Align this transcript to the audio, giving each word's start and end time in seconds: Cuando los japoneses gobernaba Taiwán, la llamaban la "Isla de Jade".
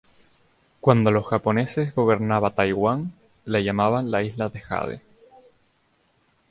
Cuando 0.79 1.11
los 1.11 1.27
japoneses 1.27 1.93
gobernaba 1.93 2.55
Taiwán, 2.55 3.13
la 3.45 3.59
llamaban 3.59 4.09
la 4.09 4.23
"Isla 4.23 4.49
de 4.49 4.59
Jade". 4.59 5.01